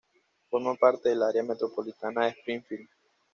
[0.49, 2.89] Forma parte del área metropolitana de Springfield.